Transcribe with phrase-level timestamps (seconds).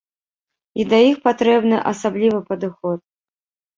[0.83, 2.99] І да іх патрэбны асаблівы падыход.